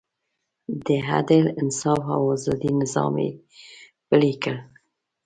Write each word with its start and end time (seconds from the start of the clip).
د 0.85 0.87
عدل، 1.09 1.45
انصاف 1.61 2.01
او 2.15 2.23
ازادۍ 2.35 2.71
نظام 2.81 3.13
یې 3.23 3.29
پلی 4.07 4.33
کړ. 4.43 4.55